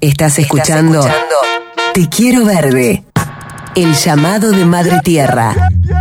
Estás 0.00 0.38
escuchando, 0.38 1.06
Te 1.92 2.08
Quiero 2.08 2.46
Verde. 2.46 3.04
El 3.74 3.92
llamado 3.92 4.50
de 4.50 4.64
Madre 4.64 5.00
Tierra. 5.04 5.54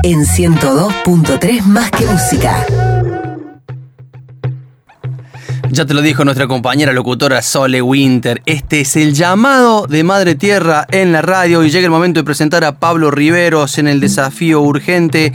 En 0.04 0.26
102.3 0.26 1.64
más 1.64 1.92
que 1.92 2.06
música. 2.06 2.66
Ya 5.72 5.86
te 5.86 5.94
lo 5.94 6.02
dijo 6.02 6.26
nuestra 6.26 6.48
compañera 6.48 6.94
locutora 6.94 7.44
Sole 7.44 7.82
Winter. 7.82 8.42
Este 8.48 8.82
es 8.82 8.96
el 8.96 9.14
llamado 9.14 9.86
de 9.86 10.04
Madre 10.04 10.34
Tierra 10.34 10.88
en 10.90 11.12
la 11.12 11.22
radio 11.22 11.64
y 11.64 11.70
llega 11.70 11.86
el 11.86 11.92
momento 11.92 12.20
de 12.20 12.24
presentar 12.24 12.64
a 12.64 12.80
Pablo 12.80 13.12
Riveros 13.12 13.78
en 13.78 13.88
el 13.88 14.00
desafío 14.00 14.62
urgente. 14.62 15.32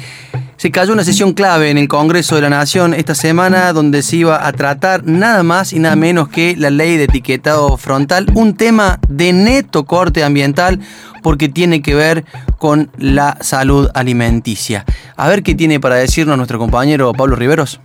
Se 0.57 0.73
cayó 0.73 0.93
una 0.93 1.05
sesión 1.05 1.35
clave 1.35 1.71
en 1.71 1.79
el 1.79 1.87
Congreso 1.87 2.35
de 2.35 2.43
la 2.43 2.51
Nación 2.51 2.95
esta 2.95 3.15
semana 3.15 3.73
donde 3.73 4.03
se 4.03 4.17
iba 4.17 4.45
a 4.47 4.53
tratar 4.53 5.07
nada 5.07 5.45
más 5.45 5.73
y 5.73 5.79
nada 5.79 5.95
menos 5.95 6.29
que 6.29 6.57
la 6.57 6.71
ley 6.71 6.97
de 6.97 7.05
etiquetado 7.05 7.77
frontal, 7.77 8.27
un 8.35 8.57
tema 8.57 8.99
de 9.09 9.33
neto 9.33 9.85
corte 9.85 10.25
ambiental 10.25 10.81
porque 11.23 11.49
tiene 11.49 11.81
que 11.81 11.95
ver 11.95 12.25
con 12.59 12.91
la 12.99 13.39
salud 13.41 13.89
alimenticia. 13.95 14.85
A 15.17 15.29
ver 15.29 15.45
qué 15.45 15.55
tiene 15.55 15.79
para 15.79 15.95
decirnos 15.95 16.37
nuestro 16.37 16.59
compañero 16.59 17.13
Pablo 17.13 17.37
Riveros. 17.37 17.81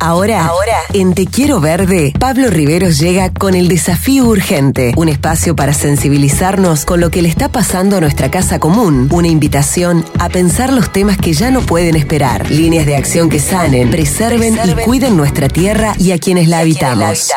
Ahora, 0.00 0.46
Ahora, 0.46 0.76
en 0.92 1.12
Te 1.12 1.26
Quiero 1.26 1.60
Verde, 1.60 2.12
Pablo 2.20 2.50
Riveros 2.50 2.98
llega 2.98 3.32
con 3.32 3.54
el 3.54 3.66
desafío 3.66 4.26
urgente, 4.26 4.92
un 4.96 5.08
espacio 5.08 5.56
para 5.56 5.72
sensibilizarnos 5.72 6.84
con 6.84 7.00
lo 7.00 7.10
que 7.10 7.20
le 7.20 7.28
está 7.28 7.48
pasando 7.48 7.96
a 7.96 8.00
nuestra 8.00 8.30
casa 8.30 8.60
común, 8.60 9.08
una 9.10 9.26
invitación 9.26 10.04
a 10.20 10.28
pensar 10.28 10.72
los 10.72 10.92
temas 10.92 11.18
que 11.18 11.32
ya 11.32 11.50
no 11.50 11.62
pueden 11.62 11.96
esperar, 11.96 12.48
líneas 12.48 12.86
de 12.86 12.94
acción 12.94 13.28
que 13.28 13.40
sanen, 13.40 13.90
preserven, 13.90 14.56
y 14.64 14.84
cuiden 14.84 15.16
nuestra 15.16 15.48
tierra 15.48 15.94
y 15.98 16.12
a 16.12 16.18
quienes 16.18 16.46
la 16.46 16.60
habitamos. 16.60 17.32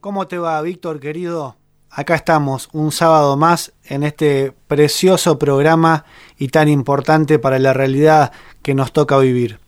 ¿Cómo 0.00 0.28
te 0.28 0.38
va, 0.38 0.62
Víctor, 0.62 1.00
querido? 1.00 1.56
Acá 1.90 2.14
estamos, 2.14 2.68
un 2.72 2.92
sábado 2.92 3.36
más 3.36 3.72
en 3.84 4.04
este 4.04 4.52
precioso 4.68 5.36
programa 5.36 6.04
y 6.36 6.48
tan 6.48 6.68
importante 6.68 7.40
para 7.40 7.58
la 7.58 7.72
realidad 7.72 8.30
que 8.62 8.74
nos 8.74 8.92
toca 8.92 9.18
vivir. 9.18 9.58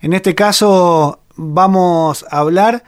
En 0.00 0.14
este 0.14 0.34
caso, 0.34 1.19
vamos 1.40 2.26
a 2.30 2.38
hablar 2.38 2.84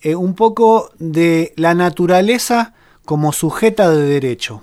eh, 0.00 0.14
un 0.14 0.34
poco 0.34 0.90
de 0.98 1.52
la 1.56 1.74
naturaleza 1.74 2.72
como 3.04 3.32
sujeta 3.32 3.90
de 3.90 4.02
derecho. 4.02 4.62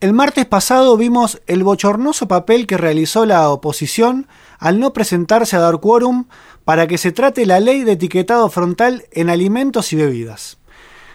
El 0.00 0.12
martes 0.12 0.44
pasado 0.44 0.96
vimos 0.98 1.40
el 1.46 1.64
bochornoso 1.64 2.28
papel 2.28 2.66
que 2.66 2.76
realizó 2.76 3.24
la 3.24 3.48
oposición 3.48 4.26
al 4.58 4.80
no 4.80 4.92
presentarse 4.92 5.56
a 5.56 5.60
dar 5.60 5.80
quórum 5.80 6.26
para 6.64 6.86
que 6.86 6.98
se 6.98 7.10
trate 7.10 7.46
la 7.46 7.58
ley 7.58 7.84
de 7.84 7.92
etiquetado 7.92 8.50
frontal 8.50 9.06
en 9.12 9.30
alimentos 9.30 9.92
y 9.94 9.96
bebidas. 9.96 10.58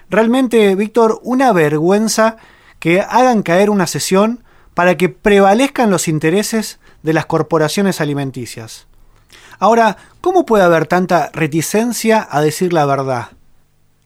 Realmente, 0.09 0.73
Víctor, 0.73 1.19
una 1.23 1.53
vergüenza 1.53 2.37
que 2.79 3.01
hagan 3.01 3.43
caer 3.43 3.69
una 3.69 3.85
sesión 3.85 4.43
para 4.73 4.97
que 4.97 5.09
prevalezcan 5.09 5.91
los 5.91 6.07
intereses 6.07 6.79
de 7.03 7.13
las 7.13 7.27
corporaciones 7.27 8.01
alimenticias. 8.01 8.88
Ahora, 9.59 9.97
¿cómo 10.21 10.45
puede 10.45 10.63
haber 10.63 10.87
tanta 10.87 11.29
reticencia 11.33 12.25
a 12.31 12.41
decir 12.41 12.71
la 12.71 12.85
verdad? 12.85 13.27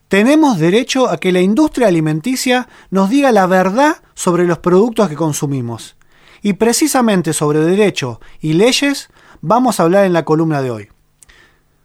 Tenemos 0.08 0.58
derecho 0.58 1.08
a 1.08 1.18
que 1.18 1.30
la 1.30 1.40
industria 1.40 1.86
alimenticia 1.86 2.68
nos 2.90 3.08
diga 3.08 3.30
la 3.30 3.46
verdad 3.46 3.96
sobre 4.14 4.46
los 4.46 4.58
productos 4.58 5.08
que 5.08 5.14
consumimos. 5.14 5.96
Y 6.42 6.54
precisamente 6.54 7.32
sobre 7.32 7.60
derecho 7.60 8.20
y 8.40 8.54
leyes 8.54 9.08
vamos 9.40 9.78
a 9.78 9.84
hablar 9.84 10.04
en 10.04 10.12
la 10.12 10.24
columna 10.24 10.60
de 10.60 10.70
hoy. 10.70 10.88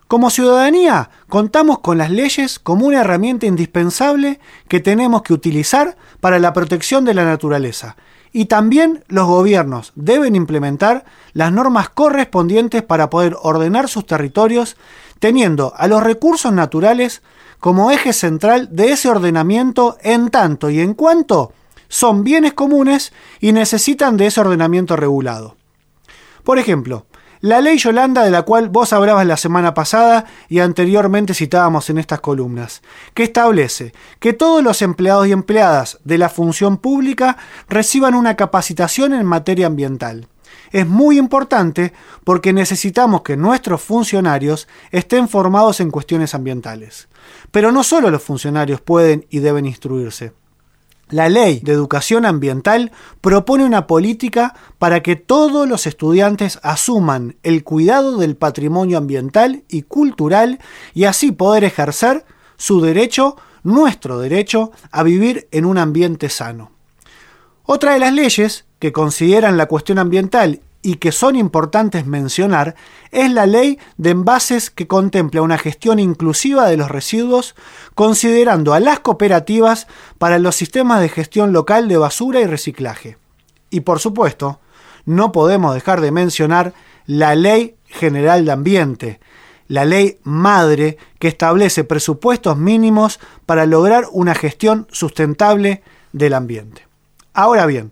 Como 0.08 0.32
ciudadanía, 0.32 1.12
contamos 1.28 1.80
con 1.80 2.00
las 2.00 2.10
leyes 2.10 2.58
como 2.58 2.88
una 2.88 3.02
herramienta 3.02 3.46
indispensable 3.46 4.40
que 4.68 4.80
tenemos 4.80 5.22
que 5.22 5.34
utilizar 5.34 5.96
para 6.20 6.40
la 6.40 6.54
protección 6.54 7.06
de 7.06 7.14
la 7.14 7.26
naturaleza 7.26 7.96
y 8.32 8.46
también 8.46 9.04
los 9.08 9.28
gobiernos 9.28 9.92
deben 9.96 10.36
implementar 10.36 11.06
las 11.34 11.52
normas 11.52 11.90
correspondientes 11.90 12.84
para 12.84 13.10
poder 13.10 13.36
ordenar 13.42 13.90
sus 13.90 14.06
territorios, 14.06 14.78
teniendo 15.20 15.74
a 15.76 15.88
los 15.88 16.04
recursos 16.04 16.54
naturales 16.54 17.22
como 17.60 17.92
eje 17.92 18.14
central 18.14 18.70
de 18.72 18.92
ese 18.92 19.10
ordenamiento 19.10 19.98
en 20.02 20.30
tanto 20.30 20.70
y 20.70 20.80
en 20.80 20.94
cuanto 20.94 21.54
son 21.88 22.24
bienes 22.24 22.54
comunes 22.54 23.12
y 23.40 23.52
necesitan 23.52 24.16
de 24.16 24.28
ese 24.28 24.42
ordenamiento 24.42 24.96
regulado. 24.96 25.56
Por 26.44 26.60
ejemplo, 26.60 27.06
la 27.42 27.62
ley 27.62 27.78
Yolanda 27.78 28.24
de 28.24 28.32
la 28.32 28.42
cual 28.42 28.70
vos 28.70 28.92
hablabas 28.92 29.26
la 29.26 29.38
semana 29.38 29.74
pasada 29.74 30.26
y 30.50 30.60
anteriormente 30.60 31.34
citábamos 31.34 31.90
en 31.90 31.98
estas 31.98 32.20
columnas, 32.20 32.82
que 33.14 33.24
establece 33.24 33.94
que 34.20 34.34
todos 34.34 34.64
los 34.64 34.82
empleados 34.82 35.28
y 35.28 35.32
empleadas 35.32 36.00
de 36.04 36.18
la 36.18 36.30
función 36.30 36.78
pública 36.78 37.38
reciban 37.70 38.14
una 38.14 38.36
capacitación 38.36 39.14
en 39.14 39.26
materia 39.26 39.68
ambiental. 39.68 40.28
Es 40.72 40.86
muy 40.86 41.18
importante 41.18 41.94
porque 42.24 42.54
necesitamos 42.54 43.22
que 43.22 43.38
nuestros 43.38 43.82
funcionarios 43.82 44.68
estén 44.92 45.28
formados 45.28 45.80
en 45.80 45.92
cuestiones 45.92 46.36
ambientales. 46.36 47.08
Pero 47.52 47.72
no 47.72 47.84
solo 47.84 48.12
los 48.12 48.22
funcionarios 48.22 48.82
pueden 48.82 49.26
y 49.30 49.40
deben 49.40 49.66
instruirse. 49.66 50.34
La 51.10 51.28
ley 51.28 51.60
de 51.62 51.72
educación 51.72 52.24
ambiental 52.24 52.92
propone 53.20 53.66
una 53.66 53.88
política 53.88 54.54
para 54.78 55.02
que 55.02 55.16
todos 55.16 55.68
los 55.68 55.88
estudiantes 55.88 56.60
asuman 56.62 57.36
el 57.42 57.64
cuidado 57.64 58.18
del 58.18 58.36
patrimonio 58.36 59.00
ambiental 59.00 59.64
y 59.68 59.82
cultural 59.82 60.60
y 60.94 61.06
así 61.06 61.32
poder 61.32 61.64
ejercer 61.64 62.26
su 62.58 62.80
derecho, 62.82 63.38
nuestro 63.64 64.20
derecho, 64.20 64.72
a 64.92 65.02
vivir 65.02 65.48
en 65.52 65.66
un 65.66 65.80
ambiente 65.80 66.30
sano. 66.30 66.72
Otra 67.64 67.94
de 67.94 68.00
las 68.00 68.14
leyes 68.14 68.66
que 68.78 68.92
consideran 68.92 69.58
la 69.58 69.66
cuestión 69.66 69.98
ambiental 69.98 70.62
y 70.82 70.96
que 70.96 71.12
son 71.12 71.36
importantes 71.36 72.06
mencionar 72.06 72.76
es 73.12 73.32
la 73.32 73.46
ley 73.46 73.80
de 73.98 74.12
envases 74.12 74.70
que 74.70 74.88
contempla 74.88 75.42
una 75.42 75.58
gestión 75.58 76.00
inclusiva 76.00 76.68
de 76.68 76.78
los 76.78 76.90
residuos, 76.90 77.56
considerando 77.96 78.74
a 78.74 78.80
las 78.80 79.00
cooperativas 79.00 79.88
para 80.18 80.40
los 80.40 80.56
sistemas 80.56 81.02
de 81.02 81.10
gestión 81.10 81.52
local 81.52 81.88
de 81.90 81.98
basura 81.98 82.40
y 82.40 82.46
reciclaje. 82.46 83.18
Y 83.70 83.82
por 83.82 84.00
supuesto, 84.00 84.60
no 85.06 85.32
podemos 85.32 85.74
dejar 85.74 86.02
de 86.02 86.12
mencionar 86.12 86.74
la 87.06 87.36
Ley 87.36 87.76
General 87.86 88.46
de 88.46 88.52
Ambiente, 88.52 89.20
la 89.68 89.86
ley 89.86 90.20
madre 90.24 90.98
que 91.20 91.28
establece 91.28 91.84
presupuestos 91.84 92.58
mínimos 92.58 93.20
para 93.46 93.66
lograr 93.66 94.06
una 94.12 94.34
gestión 94.34 94.88
sustentable 94.92 95.84
del 96.12 96.34
ambiente. 96.34 96.88
Ahora 97.34 97.66
bien, 97.68 97.92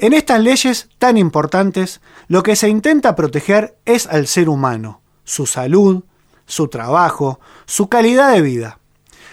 en 0.00 0.14
estas 0.14 0.40
leyes 0.40 0.88
tan 0.98 1.18
importantes, 1.18 2.00
lo 2.26 2.42
que 2.42 2.56
se 2.56 2.70
intenta 2.70 3.14
proteger 3.14 3.76
es 3.84 4.06
al 4.06 4.26
ser 4.26 4.48
humano, 4.48 5.02
su 5.24 5.44
salud, 5.44 6.04
su 6.46 6.68
trabajo, 6.68 7.38
su 7.66 7.88
calidad 7.88 8.32
de 8.32 8.40
vida. 8.40 8.78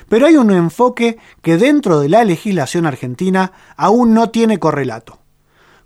Pero 0.10 0.28
hay 0.28 0.36
un 0.36 0.52
enfoque 0.52 1.18
que 1.42 1.58
dentro 1.58 2.02
de 2.02 2.10
la 2.10 2.26
legislación 2.26 2.86
argentina 2.86 3.54
aún 3.78 4.14
no 4.14 4.30
tiene 4.30 4.60
correlato. 4.60 5.20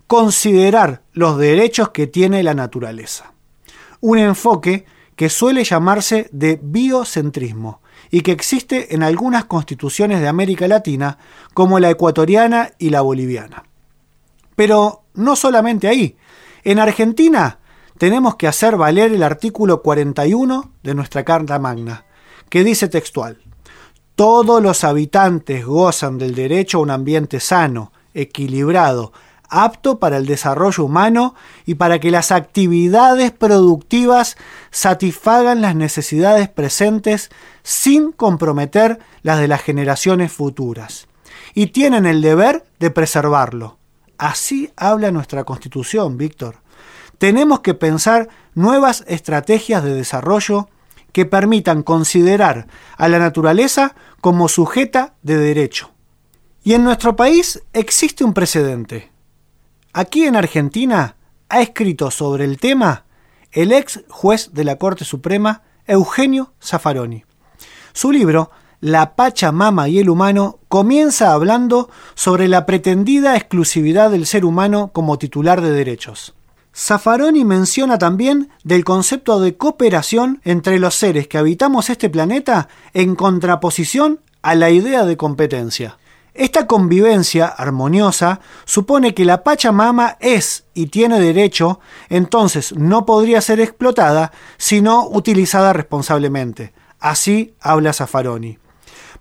Considerar 0.08 1.04
los 1.14 1.38
derechos 1.38 1.90
que 1.90 2.08
tiene 2.08 2.42
la 2.42 2.56
naturaleza. 2.56 3.34
Un 4.00 4.18
enfoque 4.18 4.86
que 5.16 5.30
suele 5.30 5.64
llamarse 5.64 6.28
de 6.32 6.60
biocentrismo 6.62 7.82
y 8.10 8.22
que 8.22 8.32
existe 8.32 8.96
en 8.96 9.04
algunas 9.04 9.46
constituciones 9.46 10.22
de 10.22 10.28
América 10.28 10.68
Latina 10.68 11.20
como 11.54 11.80
la 11.80 11.92
ecuatoriana 11.92 12.72
y 12.80 12.90
la 12.90 13.02
boliviana. 13.02 13.64
Pero 14.56 15.04
no 15.14 15.36
solamente 15.36 15.88
ahí. 15.88 16.18
En 16.64 16.80
Argentina 16.80 17.60
tenemos 17.98 18.36
que 18.36 18.48
hacer 18.48 18.78
valer 18.78 19.12
el 19.12 19.24
artículo 19.24 19.82
41 19.82 20.72
de 20.84 20.96
nuestra 20.96 21.24
Carta 21.24 21.60
Magna, 21.60 22.06
que 22.50 22.64
dice 22.64 22.88
textual, 22.88 23.40
todos 24.16 24.62
los 24.62 24.84
habitantes 24.84 25.66
gozan 25.66 26.18
del 26.18 26.36
derecho 26.36 26.78
a 26.78 26.82
un 26.82 26.92
ambiente 26.92 27.40
sano, 27.40 27.92
equilibrado, 28.14 29.14
apto 29.50 30.00
para 30.00 30.18
el 30.18 30.26
desarrollo 30.26 30.86
humano 30.86 31.36
y 31.66 31.76
para 31.76 32.00
que 32.00 32.10
las 32.10 32.32
actividades 32.32 33.32
productivas 33.32 34.38
satisfagan 34.72 35.62
las 35.62 35.76
necesidades 35.76 36.50
presentes 36.50 37.30
sin 37.62 38.12
comprometer 38.12 39.00
las 39.22 39.40
de 39.40 39.48
las 39.48 39.62
generaciones 39.62 40.32
futuras. 40.32 41.08
Y 41.54 41.68
tienen 41.68 42.06
el 42.06 42.22
deber 42.22 42.64
de 42.80 42.92
preservarlo. 42.92 43.81
Así 44.22 44.72
habla 44.76 45.10
nuestra 45.10 45.46
constitución, 45.46 46.16
Víctor. 46.16 46.58
Tenemos 47.18 47.62
que 47.62 47.74
pensar 47.74 48.30
nuevas 48.54 49.04
estrategias 49.08 49.84
de 49.84 49.96
desarrollo 49.96 50.70
que 51.12 51.26
permitan 51.26 51.82
considerar 51.82 52.68
a 52.98 53.10
la 53.10 53.18
naturaleza 53.18 53.96
como 54.22 54.48
sujeta 54.48 55.16
de 55.24 55.38
derecho. 55.38 55.90
Y 56.64 56.74
en 56.74 56.84
nuestro 56.84 57.16
país 57.16 57.64
existe 57.74 58.24
un 58.24 58.36
precedente. 58.36 59.12
Aquí 59.92 60.26
en 60.26 60.36
Argentina 60.36 61.16
ha 61.50 61.62
escrito 61.64 62.12
sobre 62.12 62.46
el 62.46 62.60
tema 62.60 63.06
el 63.52 63.72
ex 63.72 64.02
juez 64.08 64.52
de 64.54 64.66
la 64.66 64.76
Corte 64.76 65.04
Suprema, 65.04 65.64
Eugenio 65.88 66.54
Zaffaroni. 66.62 67.26
Su 67.92 68.12
libro, 68.12 68.52
La 68.82 69.16
Pachamama 69.16 69.90
y 69.90 70.00
el 70.00 70.10
Humano, 70.10 70.58
comienza 70.68 71.34
hablando 71.34 71.92
sobre 72.16 72.48
la 72.48 72.66
pretendida 72.66 73.36
exclusividad 73.36 74.10
del 74.10 74.26
ser 74.26 74.44
humano 74.44 74.90
como 74.92 75.20
titular 75.20 75.62
de 75.62 75.70
derechos. 75.70 76.34
Zaffaroni 76.76 77.46
menciona 77.46 78.00
también 78.00 78.50
del 78.64 78.84
concepto 78.84 79.40
de 79.40 79.56
cooperación 79.56 80.42
entre 80.44 80.80
los 80.80 80.96
seres 80.96 81.28
que 81.28 81.38
habitamos 81.38 81.92
este 81.92 82.10
planeta 82.10 82.70
en 82.96 83.14
contraposición 83.16 84.20
a 84.42 84.56
la 84.56 84.72
idea 84.72 85.06
de 85.06 85.16
competencia. 85.16 86.00
Esta 86.34 86.66
convivencia 86.66 87.46
armoniosa 87.46 88.40
supone 88.66 89.14
que 89.14 89.26
la 89.26 89.44
Pachamama 89.44 90.18
es 90.20 90.64
y 90.74 90.88
tiene 90.88 91.20
derecho, 91.20 91.82
entonces 92.10 92.74
no 92.76 93.06
podría 93.06 93.42
ser 93.42 93.60
explotada 93.60 94.32
sino 94.58 95.08
utilizada 95.08 95.72
responsablemente. 95.72 96.74
Así 97.00 97.54
habla 97.60 97.94
Zaffaroni. 97.94 98.61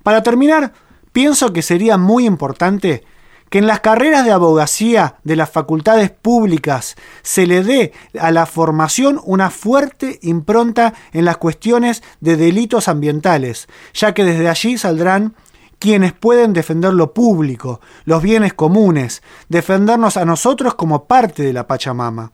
Para 0.02 0.22
terminar, 0.22 0.72
pienso 1.12 1.52
que 1.52 1.62
sería 1.62 1.98
muy 1.98 2.26
importante 2.26 3.04
que 3.50 3.58
en 3.58 3.66
las 3.66 3.80
carreras 3.80 4.24
de 4.24 4.30
abogacía 4.30 5.16
de 5.24 5.36
las 5.36 5.50
facultades 5.50 6.10
públicas 6.10 6.96
se 7.22 7.46
le 7.46 7.64
dé 7.64 7.92
a 8.18 8.30
la 8.30 8.46
formación 8.46 9.20
una 9.24 9.50
fuerte 9.50 10.20
impronta 10.22 10.94
en 11.12 11.24
las 11.24 11.36
cuestiones 11.36 12.02
de 12.20 12.36
delitos 12.36 12.86
ambientales, 12.88 13.68
ya 13.92 14.14
que 14.14 14.24
desde 14.24 14.48
allí 14.48 14.78
saldrán 14.78 15.34
quienes 15.80 16.12
pueden 16.12 16.52
defender 16.52 16.94
lo 16.94 17.12
público, 17.12 17.80
los 18.04 18.22
bienes 18.22 18.54
comunes, 18.54 19.22
defendernos 19.48 20.16
a 20.16 20.24
nosotros 20.24 20.74
como 20.74 21.06
parte 21.06 21.42
de 21.42 21.52
la 21.52 21.66
Pachamama. 21.66 22.30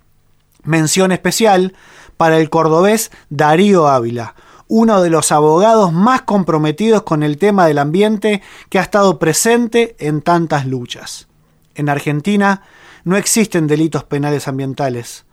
Mención 0.64 1.12
especial 1.12 1.74
para 2.16 2.38
el 2.38 2.50
cordobés 2.50 3.10
Darío 3.30 3.86
Ávila, 3.88 4.34
uno 4.68 5.02
de 5.02 5.10
los 5.10 5.32
abogados 5.32 5.92
más 5.92 6.22
comprometidos 6.22 7.02
con 7.02 7.22
el 7.22 7.38
tema 7.38 7.66
del 7.66 7.78
ambiente 7.78 8.42
que 8.68 8.78
ha 8.78 8.82
estado 8.82 9.18
presente 9.18 9.96
en 9.98 10.22
tantas 10.22 10.66
luchas. 10.66 11.28
En 11.74 11.88
Argentina 11.88 12.62
no 13.04 13.16
existen 13.16 13.66
delitos 13.66 14.04
penales 14.04 14.48
ambientales. 14.48 15.24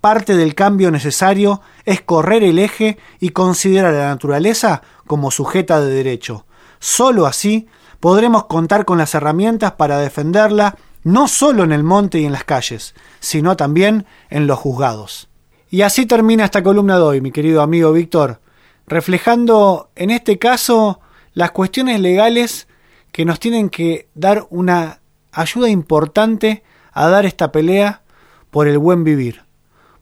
Parte 0.00 0.36
del 0.36 0.54
cambio 0.54 0.90
necesario 0.90 1.60
es 1.84 2.00
correr 2.00 2.42
el 2.44 2.58
eje 2.58 2.98
y 3.20 3.30
considerar 3.30 3.94
a 3.94 3.98
la 3.98 4.08
naturaleza 4.08 4.82
como 5.06 5.30
sujeta 5.30 5.80
de 5.80 5.92
derecho, 5.92 6.46
Solo 6.78 7.26
así 7.26 7.66
podremos 8.00 8.46
contar 8.46 8.84
con 8.84 8.98
las 8.98 9.14
herramientas 9.14 9.72
para 9.72 9.98
defenderla 9.98 10.76
no 11.02 11.28
solo 11.28 11.64
en 11.64 11.72
el 11.72 11.84
monte 11.84 12.20
y 12.20 12.24
en 12.24 12.32
las 12.32 12.44
calles, 12.44 12.94
sino 13.20 13.56
también 13.56 14.06
en 14.30 14.46
los 14.46 14.58
juzgados. 14.58 15.28
Y 15.70 15.82
así 15.82 16.06
termina 16.06 16.44
esta 16.44 16.62
columna 16.62 16.96
de 16.96 17.02
hoy, 17.02 17.20
mi 17.20 17.32
querido 17.32 17.62
amigo 17.62 17.92
Víctor, 17.92 18.40
reflejando 18.88 19.90
en 19.94 20.10
este 20.10 20.38
caso 20.38 21.00
las 21.32 21.50
cuestiones 21.52 22.00
legales 22.00 22.68
que 23.12 23.24
nos 23.24 23.38
tienen 23.40 23.70
que 23.70 24.08
dar 24.14 24.46
una 24.50 25.00
ayuda 25.32 25.68
importante 25.68 26.62
a 26.92 27.08
dar 27.08 27.26
esta 27.26 27.52
pelea 27.52 28.02
por 28.50 28.66
el 28.66 28.78
buen 28.78 29.04
vivir, 29.04 29.42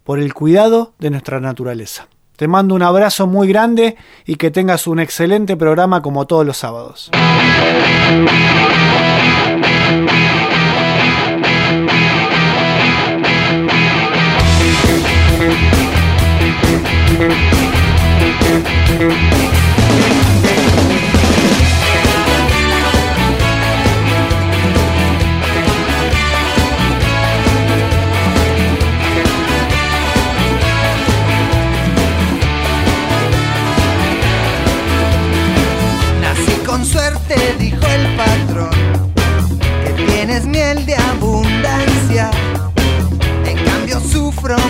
por 0.05 0.19
el 0.19 0.33
cuidado 0.35 0.95
de 0.99 1.11
nuestra 1.11 1.41
naturaleza. 1.41 2.09
Te 2.37 2.49
mando 2.49 2.75
un 2.75 2.83
abrazo 2.83 3.27
muy 3.27 3.49
grande 3.49 3.97
y 4.27 4.37
que 4.37 4.51
tengas 4.51 4.87
un 4.87 5.01
excelente 5.01 5.57
programa 5.57 6.03
como 6.03 6.27
todos 6.27 6.47
los 6.47 6.59
sábados. 6.59 7.11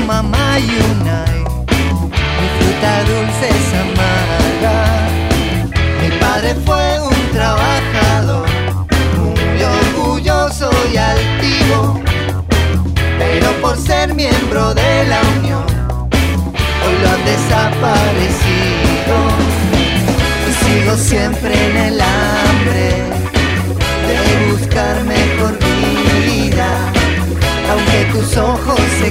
Mamá 0.07 0.59
Yunai, 0.59 1.41
mi 2.39 2.49
fruta 2.57 2.93
dulce 3.11 3.47
es 3.59 3.69
amarga. 3.85 4.79
Mi 6.01 6.09
padre 6.19 6.55
fue 6.65 7.01
un 7.01 7.33
trabajador, 7.33 8.49
muy 9.19 9.63
orgulloso 9.63 10.71
y 10.93 10.97
altivo, 10.97 12.01
pero 13.19 13.53
por 13.61 13.77
ser 13.77 14.15
miembro 14.15 14.75
de 14.75 15.05
la 15.07 15.21
Unión, 15.39 15.67
hoy 16.83 16.97
lo 17.03 17.09
han 17.11 17.25
desaparecido. 17.25 19.17
Y 20.49 20.53
sigo 20.65 20.97
siempre 20.97 21.53
en 21.71 21.77
el 21.77 22.01
de 22.73 24.51
buscar 24.51 25.05
mejor 25.05 25.59
vida, 26.25 26.69
aunque 27.71 28.05
tus 28.13 28.37
ojos 28.37 28.81
se 29.01 29.11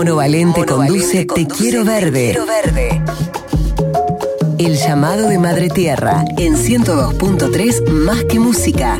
Mono 0.00 0.16
Valente 0.16 0.64
conduce 0.64 1.26
Te 1.26 1.46
Quiero 1.46 1.84
Verde. 1.84 2.34
El 4.56 4.76
llamado 4.76 5.28
de 5.28 5.38
Madre 5.38 5.68
Tierra 5.68 6.24
en 6.38 6.56
102.3 6.56 7.86
Más 7.86 8.24
que 8.24 8.38
Música. 8.38 8.96